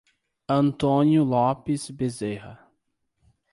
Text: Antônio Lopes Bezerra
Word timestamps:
Antônio 0.49 1.23
Lopes 1.23 1.91
Bezerra 1.91 2.67